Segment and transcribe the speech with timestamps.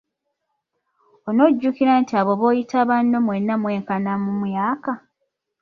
[1.29, 4.91] Onojjukira nti abo b'oyita banno mwenna mwenkana mu myaka?